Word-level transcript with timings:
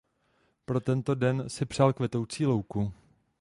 Pro 0.65 0.79
tento 0.79 1.15
den 1.15 1.49
si 1.49 1.65
přál 1.65 1.93
kvetoucí 1.93 2.45
louku. 2.45 2.93